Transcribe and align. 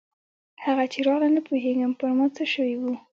هغه 0.63 0.83
چې 0.91 0.99
راغله 1.07 1.27
نه 1.35 1.41
پوهېږم 1.47 1.91
پر 1.99 2.09
ما 2.17 2.25
څه 2.35 2.43
سوي 2.53 2.75
وو. 2.79 2.93